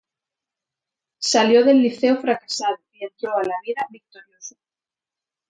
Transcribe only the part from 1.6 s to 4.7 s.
del Liceo fracasado y entró a la vida victorioso.